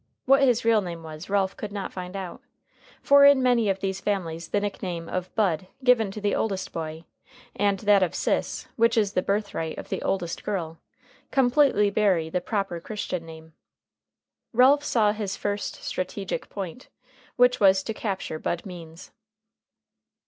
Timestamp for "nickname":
4.59-5.07